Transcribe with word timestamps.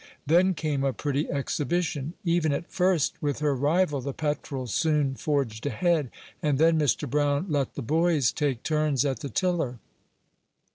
Then 0.25 0.55
came 0.55 0.83
a 0.83 0.93
pretty 0.93 1.29
exhibition. 1.29 2.15
Even 2.23 2.51
at 2.53 2.71
first 2.71 3.21
with 3.21 3.37
her 3.37 3.55
rival, 3.55 4.01
the 4.01 4.15
Petrel 4.15 4.65
soon 4.65 5.13
forged 5.13 5.63
ahead, 5.67 6.09
and 6.41 6.57
then 6.57 6.79
Mr. 6.79 7.07
Brown 7.07 7.45
let 7.49 7.75
the 7.75 7.83
boys 7.83 8.31
take 8.31 8.63
turns 8.63 9.05
at 9.05 9.19
the 9.19 9.29
tiller. 9.29 9.77